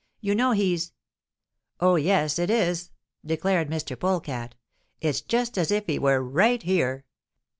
[0.19, 0.93] You know, he's'
[1.79, 2.89] "'Oh, yes, it is!'
[3.23, 3.95] declared Mr.
[3.99, 4.55] Polecat.
[4.99, 7.05] 'It's just as if he were right here.